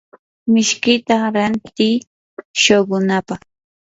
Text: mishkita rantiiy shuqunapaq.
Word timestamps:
mishkita 0.51 1.15
rantiiy 1.35 1.95
shuqunapaq. 2.61 3.41